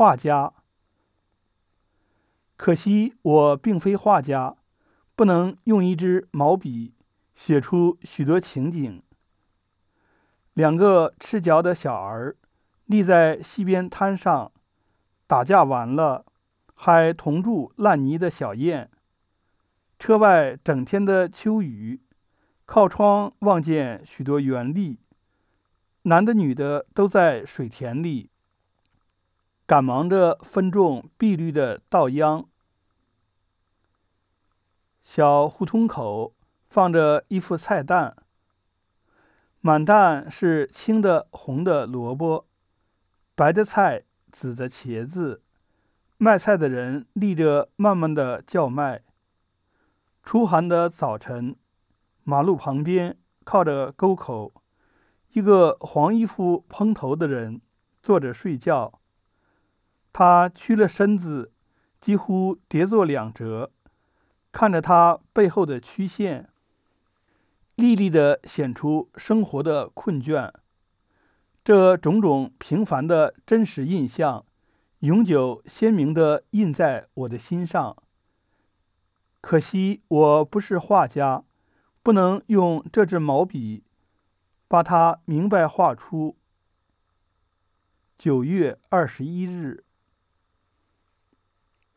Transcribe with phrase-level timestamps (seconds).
[0.00, 0.54] 画家。
[2.56, 4.56] 可惜我并非画家，
[5.14, 6.94] 不能用一支毛笔
[7.34, 9.02] 写出许多情景。
[10.54, 12.34] 两个赤脚的小儿
[12.86, 14.50] 立在溪边滩上，
[15.26, 16.24] 打架完了，
[16.72, 18.90] 还同住烂泥的小燕。
[19.98, 22.00] 车外整天的秋雨，
[22.64, 25.00] 靠窗望见许多园笠，
[26.04, 28.30] 男的女的都在水田里，
[29.70, 32.48] 赶忙着分种碧绿的稻秧。
[35.00, 36.34] 小胡同口
[36.68, 38.16] 放着一副菜担，
[39.60, 42.48] 满担是青的、红的萝卜，
[43.36, 45.44] 白的菜，紫的茄子。
[46.18, 49.04] 卖菜的人立着，慢慢的叫卖。
[50.24, 51.54] 初寒的早晨，
[52.24, 54.52] 马路旁边靠着沟口，
[55.30, 57.60] 一个黄衣服蓬头的人
[58.02, 58.99] 坐着睡觉。
[60.20, 61.50] 他屈了身子，
[61.98, 63.72] 几乎跌作两折。
[64.52, 66.50] 看着他背后的曲线，
[67.76, 70.52] 历历的显出生活的困倦。
[71.64, 74.44] 这种种平凡的真实印象，
[74.98, 77.96] 永久鲜明的印在我的心上。
[79.40, 81.44] 可惜我不是画家，
[82.02, 83.84] 不能用这支毛笔
[84.68, 86.36] 把它明白画出。
[88.18, 89.84] 九月二十一日。